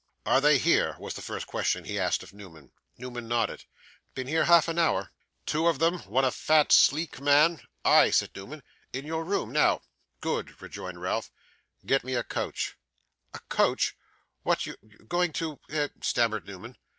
'Are 0.25 0.41
they 0.41 0.57
here?' 0.57 0.95
was 0.97 1.13
the 1.13 1.21
first 1.21 1.45
question 1.45 1.83
he 1.83 1.99
asked 1.99 2.23
of 2.23 2.33
Newman. 2.33 2.71
Newman 2.97 3.27
nodded. 3.27 3.65
'Been 4.15 4.25
here 4.25 4.45
half 4.45 4.67
an 4.67 4.79
hour.' 4.79 5.11
'Two 5.45 5.67
of 5.67 5.77
them? 5.77 5.99
One 6.09 6.25
a 6.25 6.31
fat 6.31 6.71
sleek 6.71 7.21
man?' 7.21 7.61
'Ay,' 7.85 8.09
said 8.09 8.35
Newman. 8.35 8.63
'In 8.93 9.05
your 9.05 9.23
room 9.23 9.51
now.' 9.51 9.83
'Good,' 10.19 10.59
rejoined 10.59 10.99
Ralph. 11.01 11.29
'Get 11.85 12.03
me 12.03 12.15
a 12.15 12.23
coach.' 12.23 12.77
'A 13.35 13.41
coach! 13.49 13.95
What, 14.41 14.65
you 14.65 14.75
going 15.07 15.33
to 15.33 15.59
eh?' 15.69 15.89
stammered 16.01 16.47
Newman. 16.47 16.77